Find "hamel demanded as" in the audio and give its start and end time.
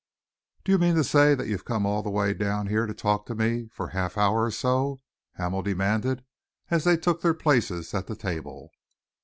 5.35-6.85